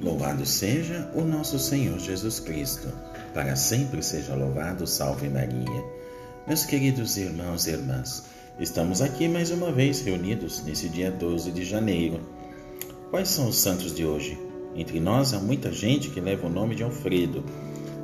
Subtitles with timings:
[0.00, 2.88] Louvado seja o nosso Senhor Jesus Cristo.
[3.34, 5.84] Para sempre seja louvado, salve Maria.
[6.46, 8.24] Meus queridos irmãos e irmãs,
[8.58, 12.20] estamos aqui mais uma vez reunidos nesse dia 12 de janeiro.
[13.10, 14.36] Quais são os santos de hoje?
[14.74, 17.44] Entre nós há muita gente que leva o nome de Alfredo.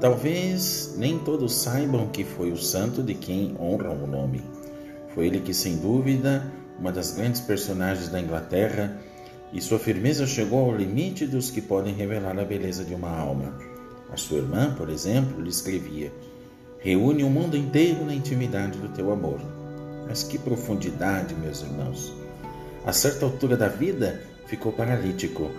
[0.00, 4.42] Talvez nem todos saibam que foi o santo de quem honram o nome.
[5.14, 8.96] Foi ele que, sem dúvida, uma das grandes personagens da Inglaterra,
[9.52, 13.52] e sua firmeza chegou ao limite dos que podem revelar a beleza de uma alma.
[14.12, 16.12] A sua irmã, por exemplo, lhe escrevia:
[16.78, 19.40] Reúne o mundo inteiro na intimidade do teu amor.
[20.08, 22.12] Mas que profundidade, meus irmãos!
[22.84, 25.50] A certa altura da vida, ficou paralítico.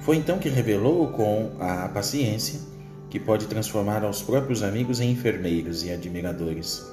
[0.00, 2.60] Foi então que revelou com a paciência
[3.08, 6.84] que pode transformar aos próprios amigos em enfermeiros e admiradores.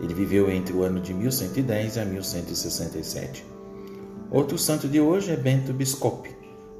[0.00, 3.53] Ele viveu entre o ano de 1110 a 1167.
[4.34, 6.30] Outro santo de hoje é Bento Biscopi,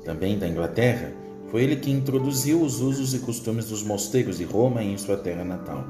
[0.05, 1.12] também da Inglaterra.
[1.52, 5.44] Foi ele que introduziu os usos e costumes dos mosteiros de Roma em sua terra
[5.44, 5.84] natal.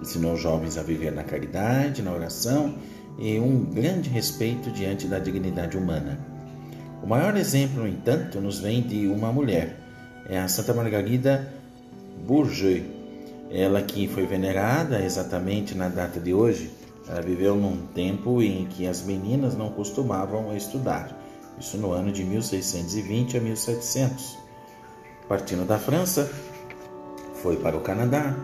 [0.00, 2.76] Ensinou jovens a viver na caridade, na oração
[3.18, 6.20] e um grande respeito diante da dignidade humana.
[7.02, 9.76] O maior exemplo, no entanto, nos vem de uma mulher,
[10.28, 11.52] é a Santa Margarida
[12.24, 12.86] Bourget.
[13.50, 16.70] Ela que foi venerada exatamente na data de hoje,
[17.20, 21.20] viveu num tempo em que as meninas não costumavam estudar,
[21.58, 24.38] isso no ano de 1620 a 1700.
[25.28, 26.30] Partindo da França,
[27.42, 28.36] foi para o Canadá,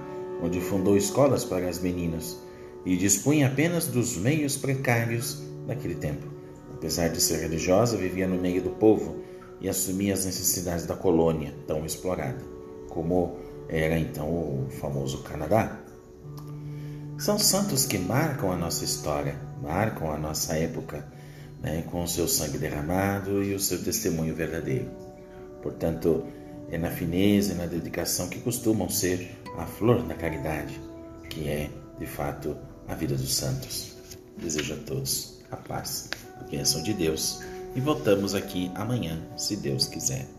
[0.42, 2.38] onde fundou escolas para as meninas
[2.84, 6.26] e dispunha apenas dos meios precários daquele tempo.
[6.72, 9.16] Apesar de ser religiosa, vivia no meio do povo
[9.60, 12.44] e assumia as necessidades da colônia tão explorada,
[12.88, 13.36] como
[13.68, 15.80] era então o famoso Canadá.
[17.18, 21.04] São santos que marcam a nossa história, marcam a nossa época,
[21.60, 24.88] né, com o seu sangue derramado e o seu testemunho verdadeiro.
[25.60, 26.24] Portanto,
[26.70, 30.80] é na fineza e na dedicação que costumam ser a flor da caridade,
[31.28, 32.56] que é, de fato,
[32.86, 33.96] a vida dos santos.
[34.40, 36.10] Desejo a todos a paz,
[36.40, 37.40] a bênção de Deus
[37.74, 40.37] e voltamos aqui amanhã, se Deus quiser.